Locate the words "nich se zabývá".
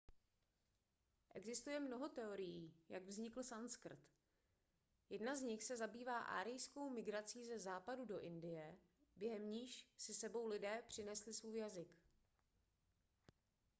5.41-6.19